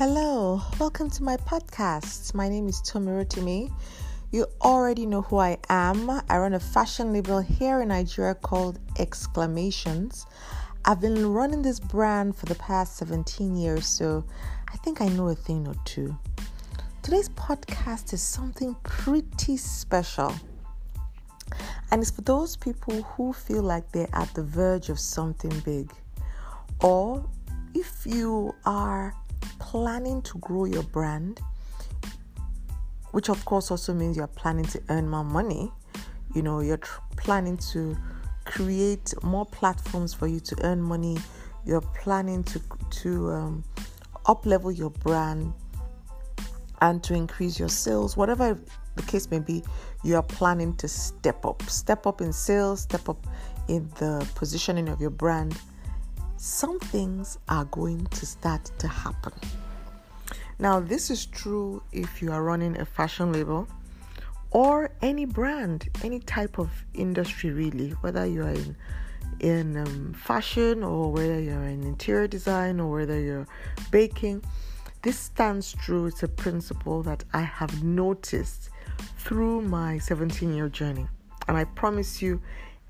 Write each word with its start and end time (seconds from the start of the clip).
Hello, 0.00 0.62
welcome 0.78 1.10
to 1.10 1.22
my 1.22 1.36
podcast. 1.36 2.32
My 2.32 2.48
name 2.48 2.66
is 2.68 2.80
Tomirotimi. 2.80 3.70
You 4.30 4.46
already 4.62 5.04
know 5.04 5.20
who 5.20 5.36
I 5.36 5.58
am. 5.68 6.08
I 6.26 6.38
run 6.38 6.54
a 6.54 6.58
fashion 6.58 7.12
label 7.12 7.40
here 7.40 7.82
in 7.82 7.88
Nigeria 7.88 8.34
called 8.34 8.78
Exclamations. 8.98 10.24
I've 10.86 11.02
been 11.02 11.30
running 11.30 11.60
this 11.60 11.78
brand 11.78 12.34
for 12.34 12.46
the 12.46 12.54
past 12.54 12.96
17 12.96 13.54
years, 13.56 13.86
so 13.86 14.24
I 14.72 14.78
think 14.78 15.02
I 15.02 15.08
know 15.08 15.28
a 15.28 15.34
thing 15.34 15.68
or 15.68 15.74
two. 15.84 16.16
Today's 17.02 17.28
podcast 17.28 18.14
is 18.14 18.22
something 18.22 18.74
pretty 18.82 19.58
special. 19.58 20.34
And 21.90 22.00
it's 22.00 22.10
for 22.10 22.22
those 22.22 22.56
people 22.56 23.02
who 23.02 23.34
feel 23.34 23.62
like 23.62 23.92
they're 23.92 24.08
at 24.14 24.32
the 24.32 24.44
verge 24.44 24.88
of 24.88 24.98
something 24.98 25.52
big. 25.60 25.92
Or 26.80 27.22
if 27.74 28.06
you 28.06 28.54
are 28.64 29.14
planning 29.58 30.22
to 30.22 30.38
grow 30.38 30.64
your 30.64 30.82
brand, 30.82 31.40
which 33.12 33.28
of 33.28 33.44
course 33.44 33.70
also 33.70 33.92
means 33.94 34.16
you're 34.16 34.26
planning 34.26 34.64
to 34.66 34.82
earn 34.88 35.08
more 35.08 35.24
money, 35.24 35.72
you 36.34 36.42
know, 36.42 36.60
you're 36.60 36.78
tr- 36.78 37.00
planning 37.16 37.56
to 37.72 37.96
create 38.44 39.14
more 39.22 39.46
platforms 39.46 40.14
for 40.14 40.26
you 40.26 40.40
to 40.40 40.56
earn 40.62 40.80
money, 40.80 41.18
you're 41.64 41.80
planning 41.80 42.42
to 42.44 42.60
to 42.90 43.30
um, 43.30 43.64
up 44.26 44.46
level 44.46 44.70
your 44.70 44.90
brand 44.90 45.52
and 46.80 47.02
to 47.04 47.14
increase 47.14 47.58
your 47.58 47.68
sales, 47.68 48.16
whatever 48.16 48.58
the 48.96 49.02
case 49.02 49.30
may 49.30 49.38
be, 49.38 49.62
you 50.02 50.16
are 50.16 50.22
planning 50.22 50.74
to 50.76 50.88
step 50.88 51.44
up, 51.44 51.62
step 51.64 52.06
up 52.06 52.20
in 52.20 52.32
sales, 52.32 52.80
step 52.80 53.08
up 53.08 53.26
in 53.68 53.88
the 53.98 54.26
positioning 54.34 54.88
of 54.88 55.00
your 55.00 55.10
brand 55.10 55.56
some 56.40 56.80
things 56.80 57.36
are 57.50 57.66
going 57.66 58.06
to 58.06 58.24
start 58.24 58.70
to 58.78 58.88
happen. 58.88 59.34
Now, 60.58 60.80
this 60.80 61.10
is 61.10 61.26
true 61.26 61.82
if 61.92 62.22
you 62.22 62.32
are 62.32 62.42
running 62.42 62.80
a 62.80 62.86
fashion 62.86 63.30
label 63.30 63.68
or 64.50 64.90
any 65.02 65.26
brand, 65.26 65.90
any 66.02 66.18
type 66.18 66.58
of 66.58 66.70
industry, 66.94 67.50
really, 67.50 67.90
whether 68.00 68.24
you 68.24 68.42
are 68.44 68.54
in 68.54 68.74
in 69.40 69.76
um, 69.76 70.14
fashion 70.14 70.82
or 70.82 71.12
whether 71.12 71.38
you're 71.38 71.64
in 71.64 71.82
interior 71.82 72.26
design 72.26 72.80
or 72.80 72.90
whether 72.90 73.20
you're 73.20 73.46
baking. 73.90 74.42
This 75.02 75.18
stands 75.18 75.74
true. 75.74 76.06
It's 76.06 76.22
a 76.22 76.28
principle 76.28 77.02
that 77.02 77.22
I 77.34 77.42
have 77.42 77.84
noticed 77.84 78.70
through 79.18 79.60
my 79.60 79.98
17 79.98 80.54
year 80.54 80.70
journey. 80.70 81.06
And 81.48 81.58
I 81.58 81.64
promise 81.64 82.22
you, 82.22 82.40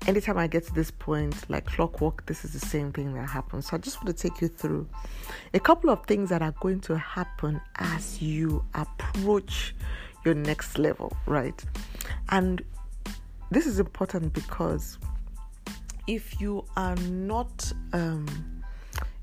anytime 0.07 0.37
I 0.37 0.47
get 0.47 0.65
to 0.65 0.73
this 0.73 0.91
point, 0.91 1.49
like 1.49 1.65
clockwork, 1.65 2.25
this 2.25 2.43
is 2.43 2.53
the 2.53 2.59
same 2.59 2.91
thing 2.91 3.13
that 3.13 3.29
happens. 3.29 3.67
So 3.67 3.77
I 3.77 3.79
just 3.79 4.03
want 4.03 4.15
to 4.15 4.29
take 4.29 4.41
you 4.41 4.47
through 4.47 4.87
a 5.53 5.59
couple 5.59 5.89
of 5.89 6.05
things 6.05 6.29
that 6.29 6.41
are 6.41 6.53
going 6.59 6.79
to 6.81 6.97
happen 6.97 7.61
as 7.75 8.21
you 8.21 8.63
approach 8.73 9.75
your 10.25 10.35
next 10.35 10.77
level, 10.77 11.15
right? 11.25 11.63
And 12.29 12.63
this 13.49 13.65
is 13.65 13.79
important 13.79 14.33
because 14.33 14.97
if 16.07 16.39
you 16.41 16.65
are 16.77 16.95
not 16.95 17.71
um, 17.93 18.27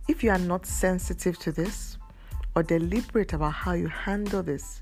if 0.07 0.25
you 0.25 0.31
are 0.31 0.39
not 0.39 0.65
sensitive 0.65 1.39
to 1.41 1.53
this 1.53 1.99
or 2.55 2.63
deliberate 2.63 3.35
about 3.35 3.53
how 3.53 3.73
you 3.73 3.89
handle 3.89 4.43
this, 4.43 4.81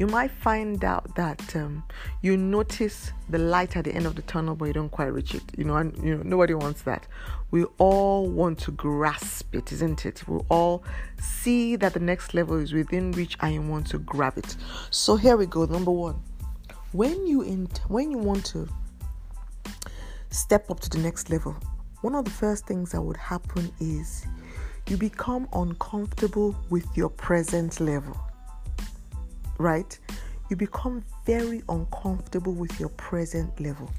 you 0.00 0.06
might 0.06 0.30
find 0.30 0.82
out 0.82 1.14
that 1.14 1.54
um, 1.54 1.84
you 2.22 2.34
notice 2.34 3.12
the 3.28 3.36
light 3.36 3.76
at 3.76 3.84
the 3.84 3.92
end 3.92 4.06
of 4.06 4.14
the 4.14 4.22
tunnel, 4.22 4.56
but 4.56 4.64
you 4.64 4.72
don't 4.72 4.88
quite 4.88 5.12
reach 5.12 5.34
it. 5.34 5.42
You 5.58 5.64
know, 5.64 5.76
and 5.76 5.94
you 6.02 6.16
know 6.16 6.22
nobody 6.22 6.54
wants 6.54 6.80
that. 6.82 7.06
We 7.50 7.64
all 7.76 8.26
want 8.26 8.58
to 8.60 8.70
grasp 8.70 9.54
it, 9.54 9.70
isn't 9.72 10.06
it? 10.06 10.26
We 10.26 10.40
all 10.48 10.84
see 11.20 11.76
that 11.76 11.92
the 11.92 12.00
next 12.00 12.32
level 12.32 12.56
is 12.56 12.72
within 12.72 13.12
reach, 13.12 13.36
and 13.40 13.52
you 13.52 13.60
want 13.60 13.88
to 13.88 13.98
grab 13.98 14.38
it. 14.38 14.56
So 14.88 15.16
here 15.16 15.36
we 15.36 15.44
go. 15.44 15.66
Number 15.66 15.90
one, 15.90 16.18
when 16.92 17.26
you 17.26 17.42
in, 17.42 17.68
when 17.88 18.10
you 18.10 18.16
want 18.16 18.46
to 18.46 18.66
step 20.30 20.70
up 20.70 20.80
to 20.80 20.88
the 20.88 20.98
next 20.98 21.28
level, 21.28 21.54
one 22.00 22.14
of 22.14 22.24
the 22.24 22.30
first 22.30 22.66
things 22.66 22.92
that 22.92 23.02
would 23.02 23.18
happen 23.18 23.70
is 23.80 24.26
you 24.88 24.96
become 24.96 25.46
uncomfortable 25.52 26.56
with 26.70 26.86
your 26.96 27.10
present 27.10 27.80
level 27.80 28.18
right? 29.60 29.98
You 30.48 30.56
become 30.56 31.04
very 31.26 31.62
uncomfortable 31.68 32.52
with 32.52 32.80
your 32.80 32.88
present 32.90 33.60
level. 33.60 33.90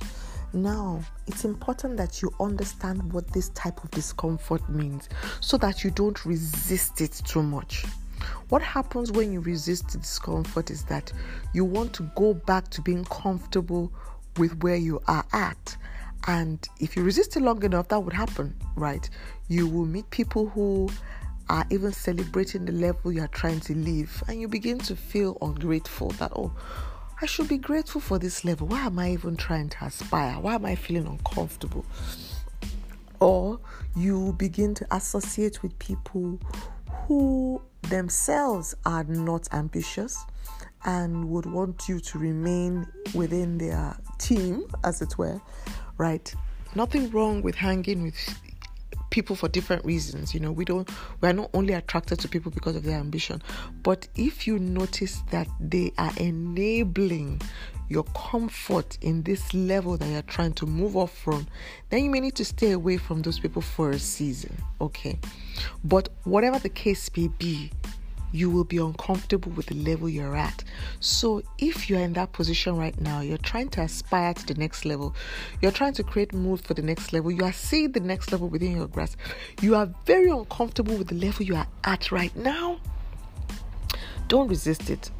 Now, 0.53 0.99
it's 1.27 1.45
important 1.45 1.95
that 1.97 2.21
you 2.21 2.29
understand 2.41 3.13
what 3.13 3.27
this 3.31 3.49
type 3.49 3.81
of 3.83 3.91
discomfort 3.91 4.67
means 4.69 5.07
so 5.39 5.55
that 5.57 5.83
you 5.83 5.91
don't 5.91 6.25
resist 6.25 6.99
it 6.99 7.13
too 7.25 7.41
much. 7.41 7.85
What 8.49 8.61
happens 8.61 9.11
when 9.11 9.31
you 9.31 9.39
resist 9.39 9.97
discomfort 9.97 10.69
is 10.69 10.83
that 10.85 11.13
you 11.53 11.63
want 11.63 11.93
to 11.93 12.03
go 12.15 12.33
back 12.33 12.69
to 12.71 12.81
being 12.81 13.05
comfortable 13.05 13.91
with 14.37 14.61
where 14.61 14.75
you 14.75 15.01
are 15.07 15.25
at. 15.31 15.77
And 16.27 16.67
if 16.79 16.95
you 16.95 17.03
resist 17.03 17.37
it 17.37 17.41
long 17.41 17.63
enough, 17.63 17.87
that 17.87 17.99
would 17.99 18.13
happen, 18.13 18.53
right? 18.75 19.09
You 19.47 19.67
will 19.67 19.85
meet 19.85 20.09
people 20.09 20.49
who 20.49 20.89
are 21.49 21.65
even 21.69 21.91
celebrating 21.91 22.65
the 22.65 22.71
level 22.71 23.11
you 23.11 23.21
are 23.21 23.27
trying 23.27 23.59
to 23.61 23.75
live, 23.75 24.23
and 24.27 24.39
you 24.39 24.47
begin 24.47 24.77
to 24.79 24.95
feel 24.95 25.37
ungrateful 25.41 26.09
that, 26.11 26.31
oh, 26.35 26.51
I 27.21 27.25
should 27.25 27.47
be 27.47 27.57
grateful 27.57 28.01
for 28.01 28.17
this 28.17 28.43
level. 28.43 28.67
Why 28.67 28.81
am 28.85 28.97
I 28.97 29.11
even 29.11 29.37
trying 29.37 29.69
to 29.69 29.85
aspire? 29.85 30.39
Why 30.39 30.55
am 30.55 30.65
I 30.65 30.75
feeling 30.75 31.05
uncomfortable? 31.05 31.85
Or 33.19 33.59
you 33.95 34.33
begin 34.33 34.73
to 34.75 34.87
associate 34.95 35.61
with 35.61 35.77
people 35.77 36.39
who 37.05 37.61
themselves 37.83 38.75
are 38.85 39.03
not 39.03 39.47
ambitious 39.53 40.17
and 40.85 41.29
would 41.29 41.45
want 41.45 41.87
you 41.87 41.99
to 41.99 42.17
remain 42.17 42.87
within 43.13 43.59
their 43.59 43.95
team, 44.17 44.65
as 44.83 45.01
it 45.01 45.17
were, 45.17 45.39
right? 45.97 46.33
Nothing 46.73 47.11
wrong 47.11 47.43
with 47.43 47.53
hanging 47.53 48.01
with 48.01 48.15
people 49.11 49.35
for 49.35 49.47
different 49.47 49.85
reasons. 49.85 50.33
You 50.33 50.39
know, 50.39 50.51
we 50.51 50.65
don't 50.65 50.89
we 51.21 51.29
are 51.29 51.33
not 51.33 51.51
only 51.53 51.73
attracted 51.73 52.19
to 52.19 52.27
people 52.27 52.51
because 52.51 52.75
of 52.75 52.83
their 52.83 52.97
ambition, 52.97 53.43
but 53.83 54.07
if 54.15 54.47
you 54.47 54.57
notice 54.57 55.21
that 55.29 55.47
they 55.59 55.93
are 55.99 56.11
enabling 56.17 57.41
your 57.89 58.05
comfort 58.15 58.97
in 59.01 59.21
this 59.23 59.53
level 59.53 59.97
that 59.97 60.07
you're 60.07 60.21
trying 60.23 60.53
to 60.53 60.65
move 60.65 60.95
off 60.95 61.15
from, 61.15 61.45
then 61.89 62.03
you 62.03 62.09
may 62.09 62.21
need 62.21 62.35
to 62.35 62.45
stay 62.45 62.71
away 62.71 62.95
from 62.95 63.21
those 63.21 63.37
people 63.37 63.61
for 63.61 63.91
a 63.91 63.99
season. 63.99 64.55
Okay. 64.79 65.19
But 65.83 66.09
whatever 66.23 66.57
the 66.57 66.69
case 66.69 67.09
may 67.15 67.27
be, 67.27 67.69
you 68.31 68.49
will 68.49 68.63
be 68.63 68.77
uncomfortable 68.77 69.51
with 69.51 69.67
the 69.67 69.75
level 69.75 70.09
you're 70.09 70.35
at. 70.35 70.63
So, 70.99 71.41
if 71.57 71.89
you're 71.89 71.99
in 71.99 72.13
that 72.13 72.31
position 72.33 72.77
right 72.77 72.99
now, 72.99 73.21
you're 73.21 73.37
trying 73.37 73.69
to 73.69 73.81
aspire 73.81 74.33
to 74.33 74.45
the 74.45 74.55
next 74.55 74.85
level, 74.85 75.15
you're 75.61 75.71
trying 75.71 75.93
to 75.93 76.03
create 76.03 76.33
mood 76.33 76.61
for 76.61 76.73
the 76.73 76.81
next 76.81 77.13
level, 77.13 77.31
you 77.31 77.43
are 77.43 77.53
seeing 77.53 77.91
the 77.91 77.99
next 77.99 78.31
level 78.31 78.47
within 78.47 78.75
your 78.75 78.87
grasp, 78.87 79.17
you 79.61 79.75
are 79.75 79.89
very 80.05 80.29
uncomfortable 80.29 80.95
with 80.95 81.07
the 81.07 81.15
level 81.15 81.45
you 81.45 81.55
are 81.55 81.67
at 81.83 82.11
right 82.11 82.35
now, 82.35 82.79
don't 84.27 84.47
resist 84.47 84.89
it. 84.89 85.11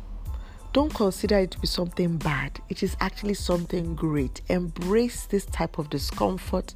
Don't 0.74 0.94
consider 0.94 1.40
it 1.40 1.52
to 1.52 1.60
be 1.60 1.68
something 1.68 2.16
bad. 2.18 2.62
It 2.70 2.82
is 2.82 2.96
actually 3.02 3.34
something 3.34 3.94
great. 3.94 4.40
Embrace 4.48 5.26
this 5.26 5.46
type 5.46 5.78
of 5.78 5.90
discomfort 5.90 6.74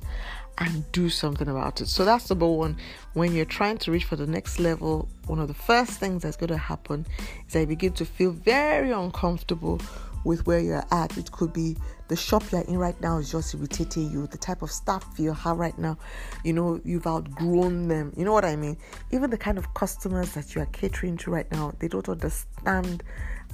and 0.58 0.90
do 0.92 1.10
something 1.10 1.48
about 1.48 1.82
it. 1.82 1.88
So 1.88 2.06
that's 2.06 2.28
the 2.28 2.36
number 2.36 2.48
one. 2.48 2.78
When 3.14 3.34
you're 3.34 3.46
trying 3.46 3.78
to 3.80 3.92
reach 3.92 4.06
for 4.06 4.16
the 4.16 4.28
next 4.28 4.60
level, 4.60 5.08
one 5.28 5.40
of 5.40 5.48
the 5.48 5.54
first 5.54 6.00
things 6.00 6.24
that's 6.24 6.38
going 6.38 6.50
to 6.50 6.58
happen 6.58 7.06
is 7.48 7.54
that 7.54 7.62
you 7.62 7.68
begin 7.68 7.94
to 7.94 8.06
feel 8.06 8.32
very 8.32 8.92
uncomfortable 8.92 9.80
with 10.26 10.46
where 10.46 10.60
you're 10.60 10.86
at. 10.92 11.18
It 11.18 11.32
could 11.32 11.54
be 11.54 11.78
the 12.08 12.16
shop 12.16 12.44
you're 12.52 12.62
in 12.62 12.78
right 12.78 13.00
now 13.00 13.18
is 13.18 13.32
just 13.32 13.54
irritating 13.56 14.12
you, 14.12 14.28
the 14.28 14.38
type 14.38 14.62
of 14.62 14.70
staff 14.70 15.06
you 15.18 15.32
have 15.34 15.58
right 15.58 15.78
now, 15.78 15.98
you 16.44 16.54
know, 16.54 16.80
you've 16.84 17.08
outgrown 17.08 17.88
them. 17.88 18.14
You 18.18 18.26
know 18.26 18.34
what 18.34 18.46
I 18.46 18.56
mean? 18.56 18.78
Even 19.12 19.30
the 19.30 19.38
kind 19.38 19.58
of 19.58 19.74
customers 19.74 20.34
that 20.34 20.54
you 20.54 20.62
are 20.62 20.68
catering 20.68 21.18
to 21.18 21.32
right 21.32 21.50
now, 21.52 21.74
they 21.80 21.88
don't 21.88 22.10
understand 22.10 23.04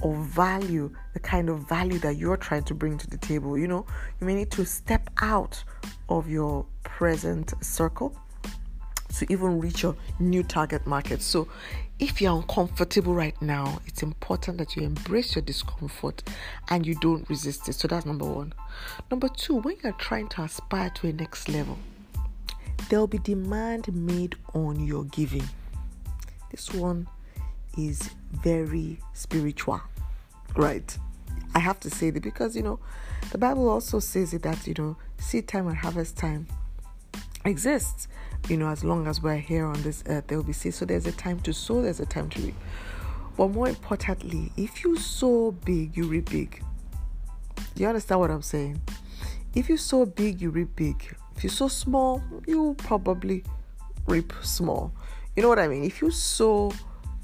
or 0.00 0.14
value 0.16 0.90
the 1.14 1.20
kind 1.20 1.48
of 1.48 1.68
value 1.68 1.98
that 2.00 2.16
you're 2.16 2.36
trying 2.36 2.64
to 2.64 2.74
bring 2.74 2.98
to 2.98 3.08
the 3.08 3.18
table. 3.18 3.56
You 3.56 3.68
know, 3.68 3.86
you 4.20 4.26
may 4.26 4.34
need 4.34 4.50
to 4.52 4.66
step 4.66 5.08
out 5.20 5.62
of 6.08 6.28
your 6.28 6.66
present 6.82 7.54
circle 7.64 8.16
to 9.16 9.30
even 9.30 9.60
reach 9.60 9.82
your 9.82 9.94
new 10.18 10.42
target 10.42 10.86
market. 10.86 11.22
So, 11.22 11.48
if 12.02 12.20
you're 12.20 12.34
uncomfortable 12.34 13.14
right 13.14 13.40
now, 13.40 13.80
it's 13.86 14.02
important 14.02 14.58
that 14.58 14.74
you 14.74 14.82
embrace 14.82 15.36
your 15.36 15.42
discomfort 15.42 16.20
and 16.68 16.84
you 16.84 16.96
don't 16.96 17.30
resist 17.30 17.68
it. 17.68 17.74
So, 17.74 17.86
that's 17.86 18.04
number 18.04 18.24
one. 18.24 18.52
Number 19.08 19.28
two, 19.28 19.54
when 19.54 19.76
you're 19.84 19.92
trying 19.92 20.26
to 20.30 20.42
aspire 20.42 20.90
to 20.96 21.06
a 21.06 21.12
next 21.12 21.48
level, 21.48 21.78
there'll 22.88 23.06
be 23.06 23.18
demand 23.18 23.94
made 23.94 24.34
on 24.52 24.84
your 24.84 25.04
giving. 25.04 25.48
This 26.50 26.74
one 26.74 27.06
is 27.78 28.10
very 28.32 28.98
spiritual, 29.12 29.80
right? 30.56 30.98
I 31.54 31.60
have 31.60 31.78
to 31.80 31.90
say 31.90 32.10
that 32.10 32.22
because 32.24 32.56
you 32.56 32.64
know, 32.64 32.80
the 33.30 33.38
Bible 33.38 33.68
also 33.68 34.00
says 34.00 34.34
it 34.34 34.42
that 34.42 34.66
you 34.66 34.74
know, 34.76 34.96
seed 35.18 35.46
time 35.46 35.68
and 35.68 35.76
harvest 35.76 36.16
time 36.16 36.48
exists. 37.44 38.08
You 38.48 38.56
know, 38.56 38.68
as 38.68 38.84
long 38.84 39.06
as 39.06 39.22
we're 39.22 39.36
here 39.36 39.66
on 39.66 39.80
this 39.82 40.02
earth, 40.06 40.26
there 40.26 40.38
will 40.38 40.44
be 40.44 40.52
seeds. 40.52 40.76
So 40.76 40.84
there's 40.84 41.06
a 41.06 41.12
time 41.12 41.40
to 41.40 41.52
sow, 41.52 41.82
there's 41.82 42.00
a 42.00 42.06
time 42.06 42.28
to 42.30 42.40
reap. 42.42 42.54
But 43.36 43.48
more 43.48 43.68
importantly, 43.68 44.52
if 44.56 44.84
you 44.84 44.96
sow 44.96 45.52
big, 45.52 45.96
you 45.96 46.04
reap 46.04 46.30
big. 46.30 46.62
You 47.76 47.86
understand 47.86 48.20
what 48.20 48.30
I'm 48.30 48.42
saying? 48.42 48.80
If 49.54 49.68
you 49.68 49.76
sow 49.76 50.04
big, 50.04 50.40
you 50.40 50.50
reap 50.50 50.76
big. 50.76 51.16
If 51.36 51.44
you 51.44 51.50
sow 51.50 51.68
small, 51.68 52.22
you 52.46 52.74
probably 52.78 53.44
reap 54.06 54.32
small. 54.42 54.92
You 55.36 55.42
know 55.42 55.48
what 55.48 55.58
I 55.58 55.68
mean? 55.68 55.84
If 55.84 56.02
you 56.02 56.10
sow 56.10 56.72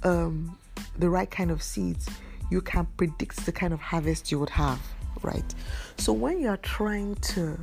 um, 0.02 0.56
the 0.98 1.10
right 1.10 1.30
kind 1.30 1.50
of 1.50 1.62
seeds, 1.62 2.08
you 2.50 2.60
can 2.60 2.86
predict 2.96 3.44
the 3.44 3.52
kind 3.52 3.74
of 3.74 3.80
harvest 3.80 4.32
you 4.32 4.38
would 4.38 4.50
have, 4.50 4.80
right? 5.22 5.54
So 5.98 6.12
when 6.12 6.40
you 6.40 6.48
are 6.48 6.56
trying 6.58 7.16
to 7.16 7.58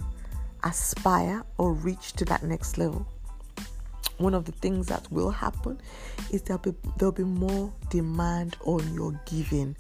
aspire 0.64 1.44
or 1.58 1.74
reach 1.74 2.14
to 2.14 2.26
that 2.26 2.44
next 2.44 2.78
level, 2.78 3.08
one 4.18 4.34
of 4.34 4.46
the 4.46 4.52
things 4.52 4.88
that 4.88 5.12
will 5.12 5.32
happen 5.32 5.80
is 6.32 6.42
there'll 6.44 6.62
be 6.62 6.74
there'll 6.98 7.12
be 7.12 7.24
more 7.24 7.72
demand 7.90 8.58
on 8.64 8.94
your 8.94 9.20
giving. 9.26 9.76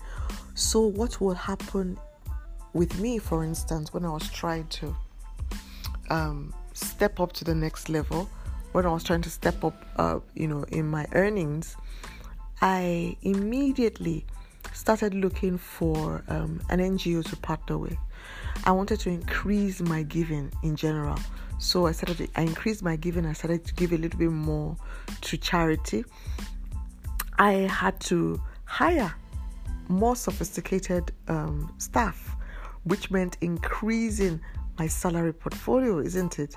So 0.53 0.81
what 0.81 1.19
will 1.21 1.33
happen 1.33 1.97
with 2.73 2.99
me, 2.99 3.17
for 3.17 3.43
instance, 3.43 3.93
when 3.93 4.05
I 4.05 4.09
was 4.09 4.29
trying 4.29 4.67
to 4.67 4.95
um, 6.09 6.53
step 6.73 7.19
up 7.19 7.33
to 7.33 7.43
the 7.43 7.55
next 7.55 7.89
level, 7.89 8.29
when 8.73 8.85
I 8.85 8.91
was 8.91 9.03
trying 9.03 9.21
to 9.21 9.29
step 9.29 9.63
up, 9.63 9.85
uh, 9.95 10.19
you 10.33 10.47
know, 10.47 10.63
in 10.63 10.87
my 10.87 11.07
earnings, 11.13 11.77
I 12.61 13.15
immediately 13.21 14.25
started 14.73 15.13
looking 15.13 15.57
for 15.57 16.23
um, 16.27 16.61
an 16.69 16.79
NGO 16.79 17.23
to 17.29 17.37
partner 17.37 17.77
with. 17.77 17.97
I 18.65 18.71
wanted 18.71 18.99
to 19.01 19.09
increase 19.09 19.81
my 19.81 20.03
giving 20.03 20.51
in 20.63 20.75
general. 20.75 21.17
So 21.57 21.87
I 21.87 21.91
started, 21.93 22.29
I 22.35 22.41
increased 22.41 22.83
my 22.83 22.95
giving. 22.95 23.25
I 23.25 23.33
started 23.33 23.65
to 23.65 23.73
give 23.73 23.91
a 23.91 23.97
little 23.97 24.19
bit 24.19 24.31
more 24.31 24.75
to 25.21 25.37
charity. 25.37 26.03
I 27.37 27.51
had 27.51 27.99
to 28.01 28.41
hire 28.65 29.13
more 29.87 30.15
sophisticated 30.15 31.11
um, 31.27 31.73
staff, 31.77 32.35
which 32.83 33.11
meant 33.11 33.37
increasing 33.41 34.41
my 34.77 34.87
salary 34.87 35.33
portfolio, 35.33 35.99
isn't 35.99 36.39
it? 36.39 36.55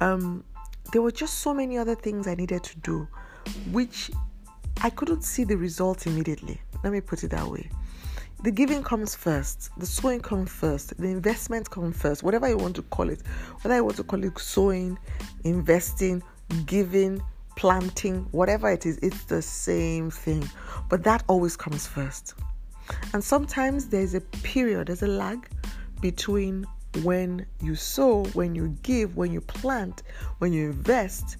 Um, 0.00 0.44
there 0.92 1.02
were 1.02 1.10
just 1.10 1.38
so 1.38 1.52
many 1.52 1.78
other 1.78 1.94
things 1.94 2.26
I 2.26 2.34
needed 2.34 2.62
to 2.64 2.78
do, 2.78 3.08
which 3.70 4.10
I 4.82 4.90
couldn't 4.90 5.22
see 5.22 5.44
the 5.44 5.56
results 5.56 6.06
immediately. 6.06 6.60
Let 6.84 6.92
me 6.92 7.00
put 7.00 7.24
it 7.24 7.28
that 7.28 7.46
way. 7.46 7.70
The 8.40 8.52
giving 8.52 8.84
comes 8.84 9.16
first, 9.16 9.70
the 9.78 9.86
sowing 9.86 10.20
comes 10.20 10.48
first, 10.48 10.96
the 10.96 11.08
investment 11.08 11.68
comes 11.68 12.00
first, 12.00 12.22
whatever 12.22 12.48
you 12.48 12.56
want 12.56 12.76
to 12.76 12.82
call 12.82 13.10
it. 13.10 13.20
Whether 13.62 13.74
you 13.74 13.84
want 13.84 13.96
to 13.96 14.04
call 14.04 14.22
it 14.22 14.38
sowing, 14.38 14.96
investing, 15.42 16.22
giving, 16.64 17.20
planting, 17.56 18.28
whatever 18.30 18.70
it 18.70 18.86
is, 18.86 18.96
it's 18.98 19.24
the 19.24 19.42
same 19.42 20.12
thing. 20.12 20.48
But 20.88 21.02
that 21.02 21.24
always 21.26 21.56
comes 21.56 21.88
first. 21.88 22.34
And 23.12 23.24
sometimes 23.24 23.88
there's 23.88 24.14
a 24.14 24.20
period, 24.20 24.86
there's 24.86 25.02
a 25.02 25.08
lag 25.08 25.48
between 26.00 26.64
when 27.02 27.44
you 27.60 27.74
sow, 27.74 28.24
when 28.34 28.54
you 28.54 28.68
give, 28.84 29.16
when 29.16 29.32
you 29.32 29.40
plant, 29.40 30.04
when 30.38 30.52
you 30.52 30.66
invest, 30.66 31.38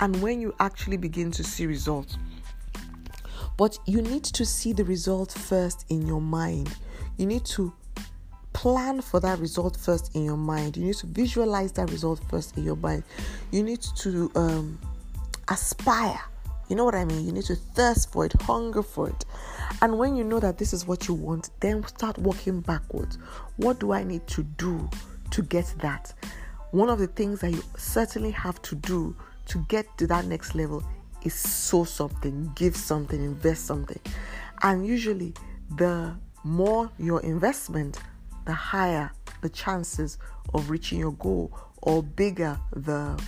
and 0.00 0.20
when 0.20 0.42
you 0.42 0.54
actually 0.60 0.98
begin 0.98 1.30
to 1.30 1.42
see 1.42 1.66
results. 1.66 2.18
But 3.56 3.78
you 3.86 4.02
need 4.02 4.24
to 4.24 4.44
see 4.44 4.72
the 4.72 4.84
result 4.84 5.32
first 5.32 5.86
in 5.88 6.06
your 6.06 6.20
mind. 6.20 6.74
You 7.16 7.26
need 7.26 7.44
to 7.46 7.72
plan 8.52 9.02
for 9.02 9.20
that 9.20 9.38
result 9.38 9.76
first 9.76 10.14
in 10.14 10.24
your 10.24 10.36
mind. 10.36 10.76
You 10.76 10.86
need 10.86 10.96
to 10.96 11.06
visualize 11.06 11.72
that 11.72 11.90
result 11.90 12.20
first 12.28 12.56
in 12.56 12.64
your 12.64 12.76
mind. 12.76 13.04
You 13.50 13.62
need 13.62 13.82
to 13.96 14.30
um, 14.34 14.78
aspire. 15.48 16.20
You 16.68 16.76
know 16.76 16.84
what 16.84 16.94
I 16.94 17.04
mean? 17.04 17.24
You 17.24 17.32
need 17.32 17.44
to 17.44 17.54
thirst 17.54 18.12
for 18.12 18.24
it, 18.24 18.32
hunger 18.42 18.82
for 18.82 19.08
it. 19.08 19.24
And 19.82 19.98
when 19.98 20.16
you 20.16 20.24
know 20.24 20.40
that 20.40 20.58
this 20.58 20.72
is 20.72 20.86
what 20.86 21.06
you 21.06 21.14
want, 21.14 21.50
then 21.60 21.86
start 21.86 22.18
working 22.18 22.60
backwards. 22.60 23.18
What 23.56 23.78
do 23.78 23.92
I 23.92 24.02
need 24.02 24.26
to 24.28 24.42
do 24.42 24.88
to 25.30 25.42
get 25.42 25.72
that? 25.82 26.12
One 26.72 26.88
of 26.88 26.98
the 26.98 27.06
things 27.06 27.40
that 27.40 27.52
you 27.52 27.62
certainly 27.76 28.32
have 28.32 28.60
to 28.62 28.74
do 28.74 29.14
to 29.46 29.64
get 29.68 29.86
to 29.98 30.06
that 30.08 30.24
next 30.24 30.54
level 30.54 30.82
is 31.26 31.34
sow 31.34 31.84
something, 31.84 32.52
give 32.54 32.76
something, 32.76 33.22
invest 33.22 33.66
something. 33.66 34.00
And 34.62 34.86
usually, 34.86 35.34
the 35.76 36.14
more 36.44 36.90
your 36.98 37.20
investment, 37.20 37.98
the 38.46 38.52
higher 38.52 39.10
the 39.42 39.48
chances 39.50 40.18
of 40.54 40.70
reaching 40.70 40.98
your 40.98 41.12
goal 41.12 41.52
or 41.82 42.02
bigger 42.02 42.58
the 42.72 43.20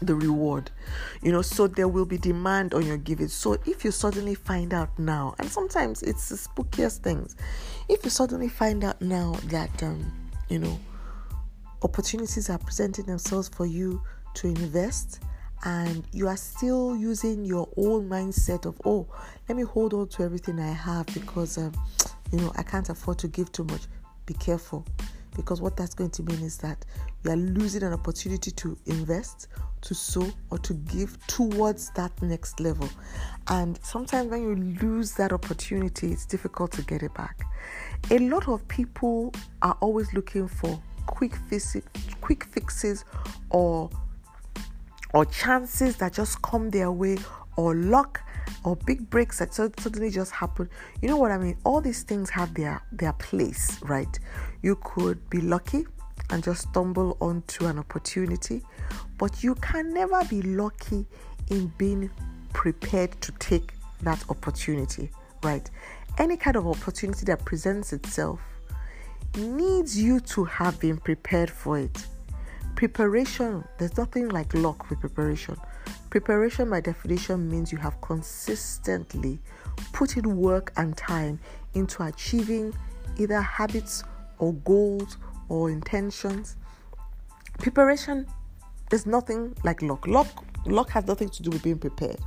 the 0.00 0.14
reward 0.14 0.70
you 1.22 1.32
know 1.32 1.42
so 1.42 1.66
there 1.66 1.88
will 1.88 2.04
be 2.04 2.18
demand 2.18 2.72
on 2.72 2.86
your 2.86 2.96
giving 2.98 3.26
so 3.26 3.54
if 3.66 3.84
you 3.84 3.90
suddenly 3.90 4.34
find 4.34 4.72
out 4.72 4.96
now 4.96 5.34
and 5.40 5.48
sometimes 5.48 6.02
it's 6.02 6.28
the 6.28 6.36
spookiest 6.36 6.98
things 6.98 7.34
if 7.88 8.04
you 8.04 8.10
suddenly 8.10 8.48
find 8.48 8.84
out 8.84 9.00
now 9.00 9.32
that 9.46 9.82
um 9.82 10.12
you 10.48 10.58
know 10.58 10.78
opportunities 11.82 12.48
are 12.48 12.58
presenting 12.58 13.06
themselves 13.06 13.48
for 13.48 13.66
you 13.66 14.00
to 14.34 14.46
invest 14.46 15.20
and 15.64 16.04
you 16.12 16.28
are 16.28 16.36
still 16.36 16.96
using 16.96 17.44
your 17.44 17.68
old 17.76 18.08
mindset 18.08 18.64
of 18.64 18.80
oh 18.84 19.06
let 19.48 19.56
me 19.56 19.62
hold 19.62 19.92
on 19.92 20.06
to 20.08 20.22
everything 20.22 20.60
i 20.60 20.70
have 20.70 21.06
because 21.06 21.58
um, 21.58 21.72
you 22.32 22.38
know 22.38 22.52
i 22.56 22.62
can't 22.62 22.88
afford 22.88 23.18
to 23.18 23.28
give 23.28 23.50
too 23.52 23.64
much. 23.64 23.82
Be 24.26 24.34
careful 24.34 24.84
because 25.34 25.60
what 25.62 25.76
that's 25.76 25.94
going 25.94 26.10
to 26.10 26.22
mean 26.24 26.40
is 26.42 26.58
that 26.58 26.84
you 27.24 27.30
are 27.30 27.36
losing 27.36 27.82
an 27.82 27.92
opportunity 27.92 28.50
to 28.50 28.76
invest 28.86 29.46
to 29.80 29.94
sow 29.94 30.28
or 30.50 30.58
to 30.58 30.74
give 30.74 31.16
towards 31.28 31.90
that 31.90 32.10
next 32.20 32.58
level. 32.58 32.88
And 33.46 33.78
sometimes 33.82 34.28
when 34.30 34.42
you 34.42 34.56
lose 34.82 35.12
that 35.12 35.32
opportunity 35.32 36.12
it's 36.12 36.26
difficult 36.26 36.72
to 36.72 36.82
get 36.82 37.02
it 37.02 37.14
back. 37.14 37.40
A 38.10 38.18
lot 38.18 38.48
of 38.48 38.66
people 38.68 39.32
are 39.62 39.76
always 39.80 40.12
looking 40.12 40.48
for 40.48 40.80
quick 41.06 41.34
fixes 41.48 41.82
quick 42.20 42.44
fixes 42.44 43.04
or 43.50 43.88
or 45.14 45.24
chances 45.24 45.96
that 45.96 46.12
just 46.12 46.40
come 46.42 46.70
their 46.70 46.90
way 46.90 47.16
or 47.56 47.74
luck 47.74 48.22
or 48.64 48.76
big 48.76 49.08
breaks 49.10 49.38
that 49.38 49.52
suddenly 49.52 50.10
just 50.10 50.32
happen. 50.32 50.68
You 51.02 51.08
know 51.08 51.16
what 51.16 51.30
i 51.30 51.38
mean? 51.38 51.56
All 51.64 51.80
these 51.80 52.02
things 52.02 52.30
have 52.30 52.54
their 52.54 52.80
their 52.92 53.12
place 53.14 53.82
right? 53.82 54.18
You 54.62 54.76
could 54.82 55.28
be 55.30 55.40
lucky 55.40 55.86
and 56.30 56.42
just 56.42 56.68
stumble 56.68 57.16
onto 57.20 57.66
an 57.66 57.78
opportunity 57.78 58.62
but 59.16 59.42
you 59.42 59.54
can 59.56 59.92
never 59.92 60.24
be 60.24 60.42
lucky 60.42 61.06
in 61.50 61.72
being 61.78 62.10
prepared 62.52 63.20
to 63.20 63.32
take 63.32 63.72
that 64.02 64.22
opportunity 64.28 65.10
right? 65.42 65.68
Any 66.18 66.36
kind 66.36 66.56
of 66.56 66.66
opportunity 66.66 67.24
that 67.26 67.44
presents 67.44 67.92
itself 67.92 68.40
needs 69.36 70.00
you 70.00 70.20
to 70.20 70.44
have 70.44 70.78
been 70.80 70.96
prepared 70.96 71.50
for 71.50 71.78
it 71.78 72.06
Preparation, 72.78 73.64
there's 73.76 73.96
nothing 73.96 74.28
like 74.28 74.54
luck 74.54 74.88
with 74.88 75.00
preparation. 75.00 75.56
Preparation, 76.10 76.70
by 76.70 76.80
definition, 76.80 77.50
means 77.50 77.72
you 77.72 77.78
have 77.78 78.00
consistently 78.00 79.40
put 79.92 80.16
in 80.16 80.36
work 80.36 80.72
and 80.76 80.96
time 80.96 81.40
into 81.74 82.04
achieving 82.04 82.72
either 83.18 83.40
habits 83.40 84.04
or 84.38 84.52
goals 84.52 85.16
or 85.48 85.70
intentions. 85.70 86.54
Preparation 87.58 88.28
is 88.92 89.06
nothing 89.06 89.56
like 89.64 89.82
luck. 89.82 90.06
Luck, 90.06 90.28
luck 90.64 90.90
has 90.90 91.04
nothing 91.04 91.30
to 91.30 91.42
do 91.42 91.50
with 91.50 91.64
being 91.64 91.80
prepared. 91.80 92.20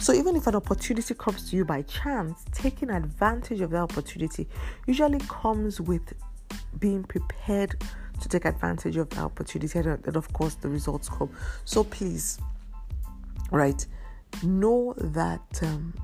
So 0.00 0.12
even 0.12 0.34
if 0.34 0.48
an 0.48 0.56
opportunity 0.56 1.14
comes 1.14 1.48
to 1.50 1.56
you 1.56 1.64
by 1.64 1.82
chance, 1.82 2.44
taking 2.50 2.90
advantage 2.90 3.60
of 3.60 3.70
that 3.70 3.82
opportunity 3.82 4.48
usually 4.88 5.20
comes 5.28 5.80
with 5.80 6.14
being 6.80 7.04
prepared 7.04 7.76
to 8.20 8.28
take 8.28 8.44
advantage 8.44 8.96
of 8.96 9.08
the 9.10 9.20
opportunity 9.20 9.78
and, 9.78 10.16
of 10.16 10.32
course 10.32 10.54
the 10.54 10.68
results 10.68 11.08
come. 11.08 11.30
So 11.64 11.84
please 11.84 12.38
right 13.50 13.86
know 14.42 14.94
that 14.98 15.60
um, 15.62 15.94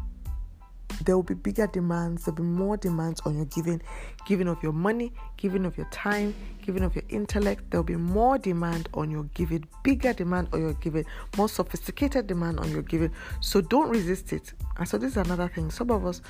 there 1.04 1.16
will 1.16 1.22
be 1.22 1.34
bigger 1.34 1.66
demands 1.66 2.24
there'll 2.24 2.36
be 2.36 2.42
more 2.42 2.76
demands 2.76 3.20
on 3.24 3.34
your 3.36 3.46
giving 3.46 3.80
giving 4.26 4.46
of 4.46 4.62
your 4.62 4.72
money 4.72 5.12
giving 5.36 5.64
of 5.64 5.76
your 5.76 5.88
time 5.90 6.34
giving 6.60 6.82
of 6.84 6.94
your 6.94 7.04
intellect. 7.08 7.64
There'll 7.70 7.84
be 7.84 7.96
more 7.96 8.38
demand 8.38 8.88
on 8.94 9.10
your 9.10 9.24
giving 9.34 9.64
bigger 9.82 10.12
demand 10.12 10.48
on 10.52 10.60
your 10.60 10.74
giving 10.74 11.04
more 11.36 11.48
sophisticated 11.48 12.26
demand 12.26 12.60
on 12.60 12.70
your 12.70 12.82
giving. 12.82 13.10
So 13.40 13.60
don't 13.60 13.88
resist 13.88 14.32
it. 14.32 14.52
And 14.76 14.88
so 14.88 14.98
this 14.98 15.12
is 15.12 15.16
another 15.16 15.48
thing. 15.48 15.70
Some 15.70 15.90
of 15.90 16.06
us 16.06 16.20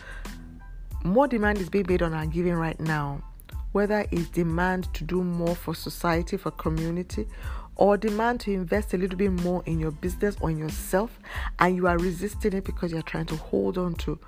more 1.04 1.26
demand 1.26 1.58
is 1.58 1.68
being 1.68 1.86
made 1.88 2.02
on 2.02 2.14
our 2.14 2.26
giving 2.26 2.54
right 2.54 2.78
now 2.80 3.22
whether 3.72 4.06
it's 4.10 4.28
demand 4.28 4.92
to 4.94 5.04
do 5.04 5.22
more 5.22 5.54
for 5.54 5.74
society, 5.74 6.36
for 6.36 6.50
community, 6.50 7.26
or 7.76 7.96
demand 7.96 8.40
to 8.40 8.52
invest 8.52 8.92
a 8.94 8.98
little 8.98 9.16
bit 9.16 9.32
more 9.32 9.62
in 9.66 9.78
your 9.78 9.90
business 9.90 10.36
or 10.40 10.50
in 10.50 10.58
yourself, 10.58 11.18
and 11.58 11.76
you 11.76 11.86
are 11.86 11.98
resisting 11.98 12.52
it 12.52 12.64
because 12.64 12.92
you're 12.92 13.02
trying 13.02 13.26
to 13.26 13.36
hold 13.36 13.78
on 13.78 13.94
to 13.94 14.18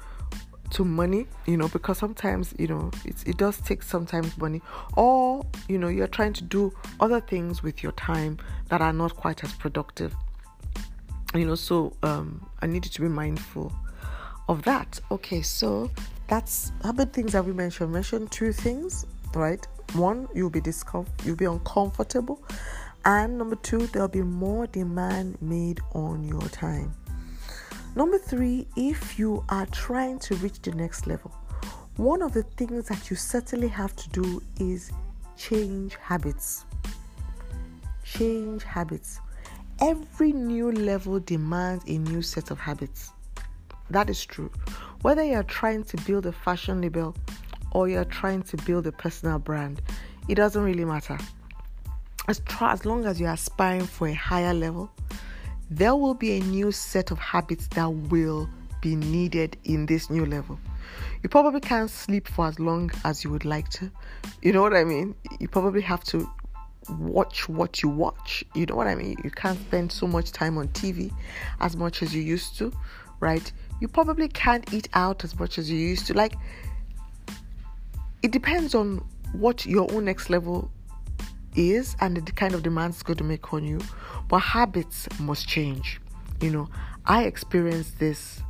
to 0.70 0.86
money, 0.86 1.26
you 1.44 1.58
know, 1.58 1.68
because 1.68 1.98
sometimes, 1.98 2.54
you 2.58 2.66
know, 2.66 2.90
it 3.04 3.36
does 3.36 3.58
take 3.60 3.82
sometimes 3.82 4.38
money, 4.38 4.62
or, 4.96 5.44
you 5.68 5.76
know, 5.76 5.88
you're 5.88 6.06
trying 6.06 6.32
to 6.32 6.42
do 6.42 6.72
other 6.98 7.20
things 7.20 7.62
with 7.62 7.82
your 7.82 7.92
time 7.92 8.38
that 8.70 8.80
are 8.80 8.92
not 8.94 9.14
quite 9.14 9.44
as 9.44 9.52
productive. 9.52 10.14
you 11.34 11.46
know, 11.46 11.54
so 11.54 11.94
um, 12.02 12.44
I 12.60 12.66
needed 12.66 12.92
to 12.92 13.00
be 13.00 13.08
mindful 13.08 13.72
of 14.48 14.62
that. 14.62 15.00
Okay, 15.10 15.42
so 15.42 15.90
that's 16.28 16.72
how 16.82 16.92
many 16.92 17.10
things 17.10 17.32
have 17.32 17.46
we 17.46 17.52
mentioned? 17.52 17.92
Mentioned 17.92 18.30
two 18.30 18.52
things, 18.52 19.06
right? 19.34 19.66
One, 19.94 20.28
you'll 20.34 20.50
be 20.50 20.60
discomfort, 20.60 21.12
you'll 21.24 21.36
be 21.36 21.44
uncomfortable, 21.44 22.42
and 23.04 23.36
number 23.38 23.56
two, 23.56 23.86
there'll 23.88 24.08
be 24.08 24.22
more 24.22 24.66
demand 24.66 25.40
made 25.42 25.80
on 25.92 26.24
your 26.24 26.48
time. 26.48 26.94
Number 27.94 28.18
three, 28.18 28.66
if 28.76 29.18
you 29.18 29.44
are 29.48 29.66
trying 29.66 30.18
to 30.20 30.34
reach 30.36 30.62
the 30.62 30.72
next 30.72 31.06
level, 31.06 31.30
one 31.96 32.22
of 32.22 32.32
the 32.32 32.42
things 32.42 32.88
that 32.88 33.10
you 33.10 33.16
certainly 33.16 33.68
have 33.68 33.94
to 33.96 34.08
do 34.10 34.42
is 34.58 34.90
change 35.36 35.96
habits. 35.96 36.64
Change 38.02 38.62
habits. 38.64 39.20
Every 39.80 40.32
new 40.32 40.72
level 40.72 41.20
demands 41.20 41.84
a 41.86 41.98
new 41.98 42.22
set 42.22 42.50
of 42.50 42.58
habits. 42.58 43.10
That 43.90 44.08
is 44.08 44.24
true. 44.24 44.50
Whether 45.02 45.24
you're 45.24 45.42
trying 45.42 45.84
to 45.84 45.96
build 45.98 46.24
a 46.24 46.32
fashion 46.32 46.80
label 46.80 47.14
or 47.72 47.88
you're 47.88 48.04
trying 48.04 48.42
to 48.42 48.56
build 48.58 48.86
a 48.86 48.92
personal 48.92 49.38
brand, 49.38 49.82
it 50.28 50.36
doesn't 50.36 50.62
really 50.62 50.84
matter. 50.84 51.18
As, 52.28 52.40
as 52.60 52.84
long 52.86 53.04
as 53.04 53.20
you're 53.20 53.32
aspiring 53.32 53.86
for 53.86 54.08
a 54.08 54.12
higher 54.14 54.54
level, 54.54 54.90
there 55.70 55.96
will 55.96 56.14
be 56.14 56.38
a 56.38 56.40
new 56.40 56.70
set 56.70 57.10
of 57.10 57.18
habits 57.18 57.66
that 57.68 57.86
will 57.86 58.48
be 58.80 58.94
needed 58.94 59.56
in 59.64 59.86
this 59.86 60.10
new 60.10 60.24
level. 60.26 60.58
You 61.22 61.28
probably 61.28 61.60
can't 61.60 61.90
sleep 61.90 62.28
for 62.28 62.46
as 62.46 62.58
long 62.58 62.90
as 63.04 63.24
you 63.24 63.30
would 63.30 63.44
like 63.44 63.68
to. 63.70 63.90
You 64.42 64.52
know 64.52 64.62
what 64.62 64.74
I 64.74 64.84
mean? 64.84 65.14
You 65.40 65.48
probably 65.48 65.80
have 65.82 66.04
to 66.04 66.28
watch 66.98 67.48
what 67.48 67.82
you 67.82 67.88
watch. 67.88 68.44
You 68.54 68.66
know 68.66 68.74
what 68.74 68.86
I 68.86 68.94
mean? 68.94 69.16
You 69.24 69.30
can't 69.30 69.58
spend 69.58 69.92
so 69.92 70.06
much 70.06 70.32
time 70.32 70.58
on 70.58 70.68
TV 70.68 71.12
as 71.60 71.76
much 71.76 72.02
as 72.02 72.14
you 72.14 72.22
used 72.22 72.58
to, 72.58 72.72
right? 73.20 73.52
you 73.82 73.88
probably 73.88 74.28
can't 74.28 74.72
eat 74.72 74.88
out 74.94 75.24
as 75.24 75.36
much 75.40 75.58
as 75.58 75.68
you 75.68 75.76
used 75.76 76.06
to. 76.06 76.14
Like, 76.14 76.34
it 78.22 78.30
depends 78.30 78.74
on 78.74 79.04
what 79.32 79.66
your 79.66 79.90
own 79.92 80.04
next 80.04 80.30
level 80.30 80.70
is 81.54 81.96
and 82.00 82.16
the 82.16 82.32
kind 82.32 82.54
of 82.54 82.62
demands 82.62 82.96
it's 82.96 83.02
going 83.02 83.18
to 83.18 83.24
make 83.24 83.52
on 83.52 83.64
you. 83.64 83.80
But 84.28 84.38
habits 84.38 85.08
must 85.20 85.48
change. 85.48 86.00
You 86.40 86.50
know, 86.50 86.68
I 87.06 87.24
experienced 87.24 87.98
this 87.98 88.40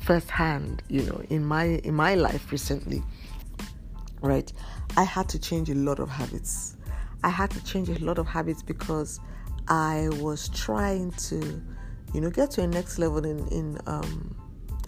firsthand, 0.00 0.82
you 0.88 1.02
know, 1.02 1.22
in 1.28 1.44
my 1.44 1.64
in 1.64 1.94
my 1.94 2.14
life 2.14 2.50
recently. 2.50 3.02
Right? 4.20 4.52
I 4.96 5.04
had 5.04 5.28
to 5.30 5.38
change 5.38 5.70
a 5.70 5.74
lot 5.74 6.00
of 6.00 6.08
habits. 6.08 6.76
I 7.22 7.28
had 7.28 7.50
to 7.50 7.64
change 7.64 7.88
a 7.88 8.04
lot 8.04 8.18
of 8.18 8.26
habits 8.26 8.62
because 8.62 9.20
I 9.68 10.08
was 10.20 10.48
trying 10.48 11.12
to 11.12 11.62
you 12.14 12.20
know, 12.20 12.30
get 12.30 12.50
to 12.52 12.62
a 12.62 12.66
next 12.66 12.98
level 12.98 13.24
in 13.24 13.46
in 13.48 13.78
um, 13.86 14.34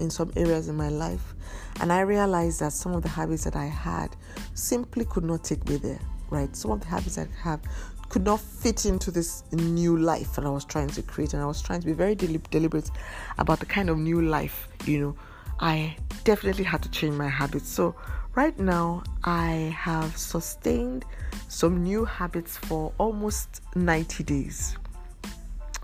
in 0.01 0.11
some 0.11 0.33
areas 0.37 0.69
in 0.69 0.77
my 0.77 0.89
life, 0.89 1.35
and 1.81 1.93
I 1.93 2.01
realized 2.01 2.61
that 2.61 2.73
some 2.73 2.93
of 2.93 3.03
the 3.03 3.09
habits 3.09 3.45
that 3.45 3.57
I 3.57 3.67
had 3.67 4.17
simply 4.55 5.05
could 5.05 5.25
not 5.25 5.45
take 5.45 5.69
me 5.69 5.77
there. 5.77 6.01
Right, 6.31 6.55
some 6.55 6.71
of 6.71 6.81
the 6.81 6.87
habits 6.87 7.19
I 7.19 7.27
have 7.43 7.61
could 8.09 8.25
not 8.25 8.41
fit 8.41 8.87
into 8.87 9.11
this 9.11 9.45
new 9.53 9.97
life 9.97 10.35
that 10.35 10.45
I 10.45 10.49
was 10.51 10.65
trying 10.65 10.89
to 10.89 11.03
create, 11.03 11.33
and 11.33 11.43
I 11.43 11.47
was 11.47 11.63
trying 11.63 11.81
to 11.81 11.87
be 11.87 11.93
very 11.93 12.15
deliberate 12.15 12.91
about 13.39 13.61
the 13.61 13.67
kind 13.67 13.89
of 13.89 13.99
new 13.99 14.21
life. 14.23 14.69
You 14.85 15.01
know, 15.01 15.17
I 15.61 15.97
definitely 16.25 16.65
had 16.65 16.83
to 16.83 16.91
change 16.91 17.15
my 17.15 17.29
habits. 17.29 17.69
So 17.69 17.95
right 18.35 18.59
now, 18.59 19.03
I 19.25 19.75
have 19.77 20.17
sustained 20.17 21.05
some 21.49 21.83
new 21.83 22.05
habits 22.05 22.57
for 22.57 22.93
almost 22.99 23.61
90 23.75 24.25
days 24.25 24.77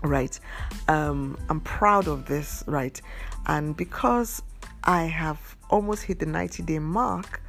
right 0.03 0.39
um 0.87 1.37
i'm 1.49 1.59
proud 1.61 2.07
of 2.07 2.25
this 2.25 2.63
right 2.67 3.01
and 3.47 3.75
because 3.75 4.41
i 4.83 5.03
have 5.03 5.55
almost 5.69 6.03
hit 6.03 6.19
the 6.19 6.25
90 6.25 6.63
day 6.63 6.79
mark 6.79 7.41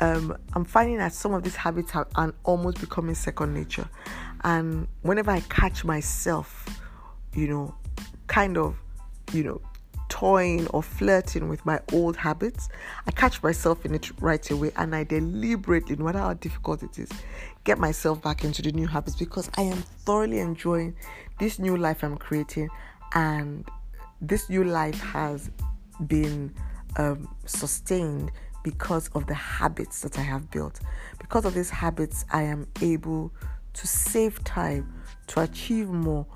um 0.00 0.36
i'm 0.54 0.64
finding 0.64 0.98
that 0.98 1.12
some 1.12 1.34
of 1.34 1.42
these 1.42 1.56
habits 1.56 1.94
are, 1.94 2.06
are 2.14 2.32
almost 2.44 2.80
becoming 2.80 3.14
second 3.14 3.52
nature. 3.52 3.88
And 4.44 4.86
whenever 5.02 5.32
i 5.32 5.40
catch 5.40 5.84
myself 5.84 6.64
you 7.34 7.48
know 7.48 7.74
kind 8.28 8.56
of 8.56 8.76
you 9.32 9.42
know 9.42 9.60
toying 10.08 10.66
or 10.68 10.82
flirting 10.82 11.48
with 11.48 11.64
my 11.64 11.80
old 11.92 12.16
habits, 12.16 12.68
I 13.06 13.10
catch 13.10 13.42
myself 13.42 13.84
in 13.84 13.94
it 13.94 14.10
right 14.20 14.50
away 14.50 14.72
and 14.76 14.94
I 14.94 15.04
deliberately, 15.04 15.96
no 15.96 16.06
matter 16.06 16.18
how 16.18 16.34
difficult 16.34 16.82
it 16.82 16.98
is, 16.98 17.10
get 17.64 17.78
myself 17.78 18.22
back 18.22 18.44
into 18.44 18.62
the 18.62 18.72
new 18.72 18.86
habits 18.86 19.16
because 19.16 19.50
I 19.56 19.62
am 19.62 19.78
thoroughly 19.78 20.38
enjoying 20.38 20.96
this 21.38 21.58
new 21.58 21.76
life 21.76 22.02
I'm 22.02 22.16
creating 22.16 22.68
and 23.14 23.68
this 24.20 24.48
new 24.48 24.64
life 24.64 25.00
has 25.00 25.50
been 26.06 26.52
um, 26.96 27.34
sustained 27.46 28.30
because 28.64 29.08
of 29.14 29.26
the 29.26 29.34
habits 29.34 30.00
that 30.02 30.18
I 30.18 30.22
have 30.22 30.50
built. 30.50 30.80
Because 31.18 31.44
of 31.44 31.54
these 31.54 31.70
habits, 31.70 32.24
I 32.30 32.42
am 32.42 32.66
able 32.82 33.32
to 33.74 33.86
save 33.86 34.42
time, 34.44 34.92
to 35.28 35.40
achieve 35.40 35.88
more, 35.88 36.26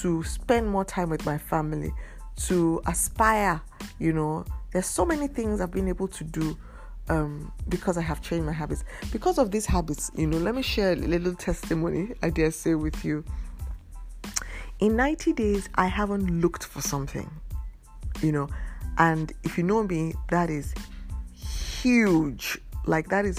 to 0.00 0.22
spend 0.22 0.68
more 0.68 0.84
time 0.84 1.10
with 1.10 1.24
my 1.24 1.38
family, 1.38 1.92
to 2.46 2.80
aspire. 2.86 3.60
You 3.98 4.12
know, 4.12 4.44
there's 4.72 4.86
so 4.86 5.04
many 5.04 5.26
things 5.26 5.60
I've 5.60 5.70
been 5.70 5.88
able 5.88 6.08
to 6.08 6.24
do 6.24 6.56
um, 7.08 7.52
because 7.68 7.98
I 7.98 8.02
have 8.02 8.22
changed 8.22 8.46
my 8.46 8.52
habits. 8.52 8.84
Because 9.10 9.38
of 9.38 9.50
these 9.50 9.66
habits, 9.66 10.10
you 10.14 10.26
know, 10.26 10.38
let 10.38 10.54
me 10.54 10.62
share 10.62 10.92
a 10.92 10.96
little 10.96 11.34
testimony, 11.34 12.14
I 12.22 12.30
dare 12.30 12.50
say, 12.50 12.74
with 12.74 13.04
you. 13.04 13.24
In 14.80 14.96
90 14.96 15.34
days, 15.34 15.68
I 15.74 15.86
haven't 15.86 16.40
looked 16.40 16.64
for 16.64 16.80
something, 16.80 17.30
you 18.22 18.32
know, 18.32 18.48
and 18.96 19.32
if 19.44 19.58
you 19.58 19.64
know 19.64 19.82
me, 19.82 20.14
that 20.30 20.48
is 20.48 20.74
huge. 21.34 22.58
Like, 22.86 23.08
that 23.10 23.26
is 23.26 23.38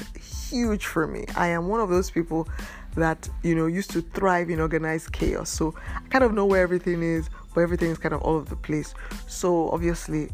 huge 0.49 0.85
for 0.85 1.07
me. 1.07 1.25
I 1.35 1.47
am 1.47 1.67
one 1.67 1.79
of 1.79 1.89
those 1.89 2.11
people 2.11 2.47
that, 2.95 3.27
you 3.41 3.55
know, 3.55 3.65
used 3.65 3.89
to 3.91 4.01
thrive 4.01 4.51
in 4.51 4.59
organized 4.59 5.13
chaos. 5.13 5.49
So 5.49 5.73
I 5.95 6.07
kind 6.09 6.23
of 6.23 6.33
know 6.33 6.45
where 6.45 6.61
everything 6.61 7.01
is, 7.01 7.27
but 7.55 7.61
everything 7.61 7.89
is 7.89 7.97
kind 7.97 8.13
of 8.13 8.21
all 8.21 8.35
over 8.35 8.49
the 8.49 8.55
place. 8.55 8.93
So 9.27 9.71
obviously, 9.71 10.29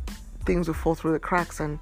things 0.46 0.68
will 0.68 0.76
fall 0.76 0.96
through 0.96 1.14
the 1.14 1.20
cracks, 1.20 1.62
and 1.62 1.80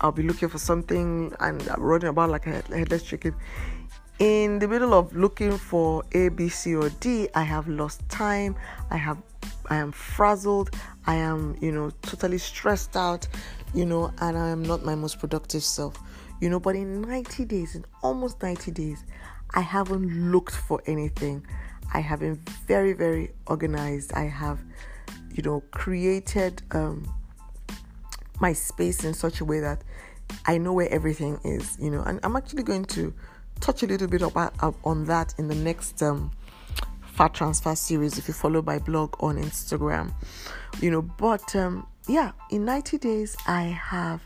I'll 0.00 0.12
be 0.12 0.22
looking 0.22 0.48
for 0.48 0.58
something 0.58 1.34
and 1.40 1.66
I'm 1.68 1.82
running 1.82 2.08
about 2.08 2.30
like 2.30 2.46
a 2.46 2.62
headless 2.68 3.02
chicken. 3.02 3.34
In 4.18 4.58
the 4.58 4.66
middle 4.66 4.94
of 4.94 5.14
looking 5.14 5.56
for 5.56 6.02
A, 6.10 6.28
B, 6.28 6.48
C, 6.48 6.74
or 6.74 6.88
D, 6.98 7.28
I 7.36 7.42
have 7.44 7.68
lost 7.68 8.06
time. 8.08 8.56
I 8.90 8.96
have, 8.96 9.18
I 9.70 9.76
am 9.76 9.92
frazzled. 9.92 10.70
I 11.06 11.14
am, 11.14 11.56
you 11.60 11.70
know, 11.70 11.90
totally 12.02 12.38
stressed 12.38 12.96
out, 12.96 13.28
you 13.74 13.86
know, 13.86 14.12
and 14.20 14.36
I 14.36 14.48
am 14.48 14.64
not 14.64 14.84
my 14.84 14.96
most 14.96 15.20
productive 15.20 15.62
self, 15.62 15.96
you 16.40 16.50
know. 16.50 16.58
But 16.58 16.74
in 16.74 17.00
90 17.02 17.44
days, 17.44 17.76
in 17.76 17.84
almost 18.02 18.42
90 18.42 18.72
days, 18.72 19.04
I 19.54 19.60
haven't 19.60 20.32
looked 20.32 20.56
for 20.56 20.82
anything. 20.86 21.46
I 21.94 22.00
have 22.00 22.18
been 22.18 22.42
very, 22.66 22.94
very 22.94 23.30
organized. 23.46 24.12
I 24.14 24.24
have, 24.24 24.58
you 25.32 25.44
know, 25.44 25.62
created 25.70 26.60
um, 26.72 27.08
my 28.40 28.52
space 28.52 29.04
in 29.04 29.14
such 29.14 29.40
a 29.40 29.44
way 29.44 29.60
that 29.60 29.84
I 30.44 30.58
know 30.58 30.72
where 30.72 30.88
everything 30.90 31.38
is, 31.44 31.76
you 31.80 31.92
know. 31.92 32.02
And 32.02 32.18
I'm 32.24 32.34
actually 32.34 32.64
going 32.64 32.84
to 32.86 33.14
touch 33.60 33.82
a 33.82 33.86
little 33.86 34.08
bit 34.08 34.22
about 34.22 34.54
uh, 34.60 34.72
on 34.84 35.04
that 35.06 35.34
in 35.38 35.48
the 35.48 35.54
next 35.54 36.02
um, 36.02 36.30
fat 37.02 37.34
transfer 37.34 37.74
series 37.74 38.18
if 38.18 38.28
you 38.28 38.34
follow 38.34 38.62
my 38.62 38.78
blog 38.78 39.14
on 39.20 39.36
Instagram, 39.36 40.12
you 40.80 40.90
know. 40.90 41.02
But 41.02 41.54
um, 41.56 41.86
yeah, 42.06 42.32
in 42.50 42.64
90 42.64 42.98
days, 42.98 43.36
I 43.46 43.62
have 43.62 44.22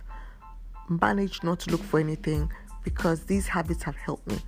managed 0.89 1.45
not 1.45 1.61
to 1.61 1.71
look 1.71 1.83
for 1.83 1.99
anything 1.99 2.51
because 2.85 3.25
these 3.25 3.47
habits 3.47 3.83
have 3.83 3.97
helped 3.97 4.27
me. 4.27 4.39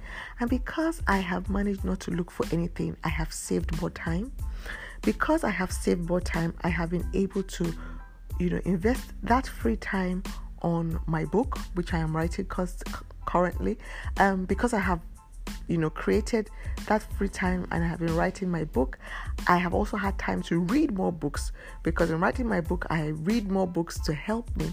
And 0.41 0.51
because 0.51 1.03
I 1.07 1.19
have 1.19 1.49
managed 1.49 1.85
not 1.85 2.01
to 2.01 2.11
look 2.11 2.31
for 2.31 2.47
anything, 2.53 2.97
I 3.05 3.09
have 3.09 3.33
saved 3.33 3.81
more 3.81 3.91
time. 3.91 4.33
Because 5.03 5.45
I 5.45 5.51
have 5.51 5.71
saved 5.71 6.09
more 6.09 6.21
time, 6.21 6.55
I 6.63 6.69
have 6.69 6.91
been 6.91 7.09
able 7.15 7.43
to, 7.43 7.75
you 8.39 8.51
know, 8.51 8.61
invest 8.65 9.13
that 9.23 9.47
free 9.47 9.77
time 9.77 10.23
on 10.63 10.99
my 11.07 11.25
book, 11.27 11.59
which 11.75 11.93
I 11.93 11.99
am 11.99 12.17
writing 12.17 12.47
currently. 13.27 13.79
Um, 14.19 14.45
because 14.45 14.73
I 14.73 14.81
have 14.81 15.01
you 15.69 15.79
know 15.79 15.91
created 15.91 16.51
that 16.87 17.03
free 17.19 17.29
time 17.29 17.67
and 17.71 17.85
I 17.85 17.87
have 17.87 17.99
been 17.99 18.17
writing 18.17 18.51
my 18.51 18.65
book 18.65 18.99
I 19.47 19.59
have 19.59 19.75
also 19.75 19.97
had 19.97 20.19
time 20.19 20.43
to 20.45 20.59
read 20.59 20.95
more 20.95 21.13
books 21.13 21.53
because 21.83 22.11
in 22.11 22.19
writing 22.19 22.49
my 22.49 22.61
book 22.63 22.87
I 22.89 23.09
read 23.09 23.51
more 23.51 23.67
books 23.67 23.99
to 24.01 24.15
help 24.15 24.55
me 24.57 24.73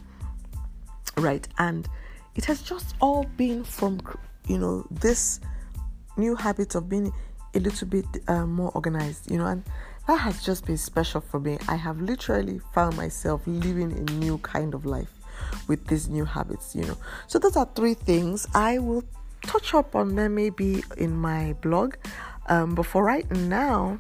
right? 1.18 1.48
And 1.58 1.88
it 2.36 2.46
has 2.46 2.62
just 2.62 2.96
all 3.02 3.26
been 3.38 3.64
from 3.64 4.00
you 4.48 4.58
know 4.58 4.86
this 4.92 5.40
new 6.18 6.36
habit 6.36 6.76
of 6.76 6.90
being 6.90 7.12
a 7.54 7.60
little 7.60 7.88
bit 7.88 8.06
uh, 8.28 8.46
more 8.46 8.72
organized 8.74 9.30
you 9.30 9.38
know 9.38 9.48
and 9.48 9.64
that 10.08 10.18
has 10.18 10.44
just 10.44 10.66
been 10.66 10.78
special 10.78 11.22
for 11.22 11.40
me. 11.40 11.60
I 11.68 11.76
have 11.76 12.02
literally 12.02 12.60
found 12.74 12.98
myself 12.98 13.42
living 13.46 13.92
a 13.92 14.12
new 14.14 14.40
kind 14.40 14.74
of 14.74 14.86
life 14.86 15.21
with 15.68 15.86
these 15.88 16.10
new 16.10 16.26
habits 16.26 16.76
you 16.76 16.84
know 16.84 16.98
so 17.28 17.40
those 17.40 17.56
are 17.56 17.70
three 17.76 17.94
things 17.94 18.48
i 18.54 18.78
will 18.78 19.04
touch 19.44 19.74
up 19.74 19.96
on 19.96 20.16
them 20.16 20.36
maybe 20.36 20.84
in 20.98 21.16
my 21.16 21.54
blog 21.62 21.96
um, 22.48 22.76
but 22.76 22.86
for 22.86 23.04
right 23.04 23.30
now 23.32 23.98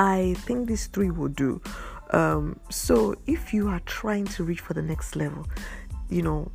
I 0.00 0.32
think 0.46 0.66
these 0.66 0.86
three 0.86 1.10
will 1.10 1.28
do. 1.28 1.60
Um, 2.12 2.58
so 2.70 3.14
if 3.26 3.52
you 3.52 3.68
are 3.68 3.80
trying 3.80 4.24
to 4.28 4.44
reach 4.44 4.60
for 4.60 4.72
the 4.72 4.80
next 4.80 5.14
level, 5.14 5.46
you 6.08 6.22
know, 6.22 6.50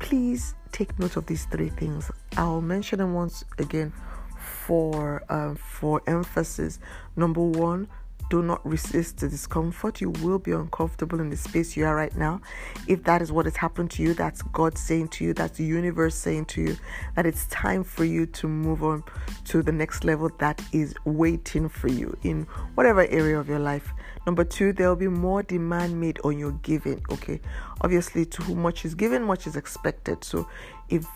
please 0.00 0.54
take 0.70 0.98
note 0.98 1.16
of 1.16 1.24
these 1.24 1.46
three 1.46 1.70
things. 1.70 2.10
I'll 2.36 2.60
mention 2.60 2.98
them 2.98 3.14
once 3.14 3.42
again 3.58 3.90
for 4.38 5.24
um, 5.30 5.56
for 5.56 6.02
emphasis. 6.06 6.78
Number 7.16 7.40
one, 7.40 7.88
do 8.30 8.42
not 8.42 8.64
resist 8.66 9.18
the 9.18 9.28
discomfort. 9.28 10.00
You 10.00 10.10
will 10.10 10.38
be 10.38 10.52
uncomfortable 10.52 11.20
in 11.20 11.30
the 11.30 11.36
space 11.36 11.76
you 11.76 11.86
are 11.86 11.94
right 11.94 12.14
now. 12.16 12.40
If 12.86 13.04
that 13.04 13.22
is 13.22 13.32
what 13.32 13.46
has 13.46 13.56
happened 13.56 13.90
to 13.92 14.02
you, 14.02 14.14
that's 14.14 14.42
God 14.42 14.76
saying 14.78 15.08
to 15.08 15.24
you, 15.24 15.34
that's 15.34 15.58
the 15.58 15.64
universe 15.64 16.14
saying 16.14 16.46
to 16.46 16.62
you 16.62 16.76
that 17.16 17.26
it's 17.26 17.46
time 17.46 17.84
for 17.84 18.04
you 18.04 18.26
to 18.26 18.48
move 18.48 18.82
on 18.82 19.04
to 19.46 19.62
the 19.62 19.72
next 19.72 20.04
level 20.04 20.30
that 20.38 20.62
is 20.72 20.94
waiting 21.04 21.68
for 21.68 21.88
you 21.88 22.16
in 22.22 22.42
whatever 22.74 23.06
area 23.06 23.38
of 23.38 23.48
your 23.48 23.58
life. 23.58 23.92
Number 24.26 24.44
two, 24.44 24.72
there 24.72 24.88
will 24.88 24.96
be 24.96 25.08
more 25.08 25.42
demand 25.42 26.00
made 26.00 26.18
on 26.24 26.38
your 26.38 26.52
giving. 26.62 27.04
Okay, 27.10 27.40
obviously, 27.82 28.24
to 28.24 28.42
whom 28.42 28.62
much 28.62 28.84
is 28.84 28.94
given, 28.94 29.22
much 29.22 29.46
is 29.46 29.56
expected. 29.56 30.24
So, 30.24 30.48
if 30.88 31.06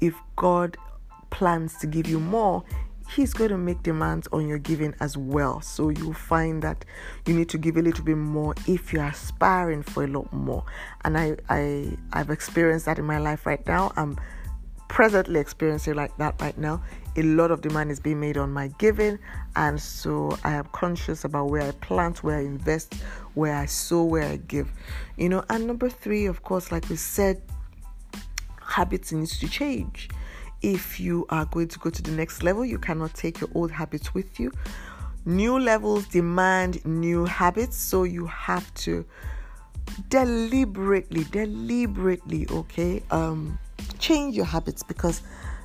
if 0.00 0.14
God 0.34 0.76
plans 1.30 1.76
to 1.78 1.86
give 1.86 2.08
you 2.08 2.18
more, 2.18 2.64
he's 3.14 3.32
going 3.32 3.50
to 3.50 3.58
make 3.58 3.82
demands 3.82 4.28
on 4.32 4.46
your 4.46 4.58
giving 4.58 4.94
as 5.00 5.16
well. 5.16 5.60
So 5.60 5.90
you'll 5.90 6.12
find 6.12 6.62
that 6.62 6.84
you 7.26 7.34
need 7.34 7.48
to 7.50 7.58
give 7.58 7.76
a 7.76 7.82
little 7.82 8.04
bit 8.04 8.16
more 8.16 8.54
if 8.66 8.92
you're 8.92 9.04
aspiring 9.04 9.82
for 9.82 10.04
a 10.04 10.06
lot 10.06 10.32
more. 10.32 10.64
And 11.04 11.16
I, 11.16 11.36
I 11.48 11.96
I've 12.12 12.30
experienced 12.30 12.86
that 12.86 12.98
in 12.98 13.04
my 13.04 13.18
life 13.18 13.46
right 13.46 13.64
now. 13.66 13.92
I'm 13.96 14.18
presently 14.88 15.40
experiencing 15.40 15.94
like 15.94 16.16
that 16.18 16.40
right 16.40 16.56
now. 16.58 16.82
A 17.16 17.22
lot 17.22 17.50
of 17.50 17.62
demand 17.62 17.90
is 17.90 17.98
being 17.98 18.20
made 18.20 18.36
on 18.36 18.52
my 18.52 18.68
giving, 18.78 19.18
and 19.54 19.80
so 19.80 20.36
I 20.44 20.52
am 20.52 20.66
conscious 20.72 21.24
about 21.24 21.46
where 21.46 21.62
I 21.62 21.70
plant, 21.70 22.22
where 22.22 22.36
I 22.36 22.42
invest, 22.42 22.94
where 23.32 23.56
I 23.56 23.64
sow, 23.64 24.04
where 24.04 24.24
I 24.24 24.36
give. 24.36 24.70
You 25.16 25.30
know, 25.30 25.44
and 25.48 25.66
number 25.66 25.88
three, 25.88 26.26
of 26.26 26.42
course, 26.42 26.70
like 26.70 26.88
we 26.90 26.96
said, 26.96 27.40
habits 28.60 29.12
needs 29.12 29.38
to 29.38 29.48
change 29.48 30.10
if 30.66 30.98
you 30.98 31.24
are 31.28 31.44
going 31.44 31.68
to 31.68 31.78
go 31.78 31.90
to 31.90 32.02
the 32.02 32.10
next 32.10 32.42
level, 32.42 32.64
you 32.64 32.76
cannot 32.76 33.14
take 33.14 33.40
your 33.40 33.48
old 33.54 33.70
habits 33.70 34.12
with 34.14 34.40
you. 34.40 34.50
New 35.24 35.60
levels 35.60 36.08
demand 36.08 36.84
new 36.84 37.24
habits, 37.24 37.76
so 37.76 38.02
you 38.02 38.26
have 38.26 38.74
to 38.74 39.04
deliberately, 40.08 41.22
deliberately, 41.30 42.48
okay, 42.50 43.00
um, 43.12 43.56
change 44.00 44.34
your 44.34 44.44
habits 44.44 44.82
because 44.82 45.22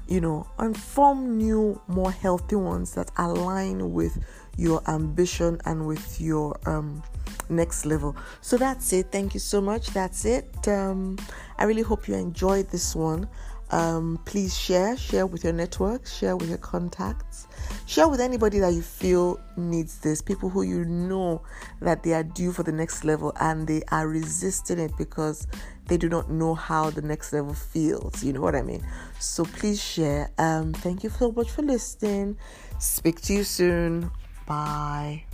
you 0.08 0.20
know, 0.20 0.46
and 0.60 0.78
form 0.78 1.38
new, 1.38 1.80
more 1.88 2.12
healthy 2.12 2.58
ones 2.58 2.94
that 2.96 3.10
align 3.18 3.94
with 3.94 4.22
your 4.58 4.82
ambition 4.90 5.58
and 5.66 5.88
with 5.88 6.20
your 6.20 6.60
um, 6.66 7.02
next 7.50 7.86
level. 7.86 8.16
So 8.42 8.58
that's 8.58 8.92
it. 8.92 9.08
Thank 9.10 9.34
you 9.34 9.40
so 9.40 9.62
much. 9.62 9.88
That's 9.92 10.26
it. 10.26 10.68
Um, 10.68 11.18
I 11.58 11.64
really 11.64 11.82
hope 11.82 12.10
you 12.10 12.16
enjoyed 12.16 12.70
this 12.70 12.94
one. 12.94 13.30
Um, 13.72 14.20
please 14.26 14.58
share, 14.58 14.98
share 14.98 15.26
with 15.26 15.44
your 15.44 15.54
network, 15.54 16.06
share 16.06 16.36
with 16.36 16.50
your 16.50 16.58
contacts, 16.58 17.48
share 17.86 18.10
with 18.10 18.20
anybody 18.20 18.60
that 18.60 18.74
you 18.74 18.82
feel 18.82 19.40
needs 19.56 20.00
this. 20.00 20.22
People 20.22 20.50
who 20.50 20.64
you 20.64 20.84
know 20.86 21.42
that 21.80 22.04
they 22.04 22.14
are 22.14 22.24
due 22.24 22.52
for 22.52 22.64
the 22.64 22.72
next 22.72 23.06
level 23.06 23.32
and 23.40 23.68
they 23.68 23.82
are 23.92 24.08
resisting 24.08 24.78
it 24.78 24.92
because 24.98 25.48
they 25.88 25.98
do 25.98 26.10
not 26.10 26.30
know 26.30 26.54
how 26.54 26.90
the 26.90 27.02
next 27.02 27.32
level 27.32 27.54
feels. 27.54 28.24
You 28.24 28.34
know 28.34 28.42
what 28.42 28.56
I 28.56 28.62
mean? 28.62 28.86
So 29.20 29.46
please 29.46 29.82
share. 29.82 30.32
Um, 30.38 30.74
thank 30.74 31.04
you 31.04 31.10
so 31.10 31.32
much 31.32 31.50
for 31.50 31.62
listening. 31.62 32.38
Speak 32.80 33.22
to 33.22 33.34
you 33.34 33.44
soon. 33.44 34.12
Bye. 34.46 35.26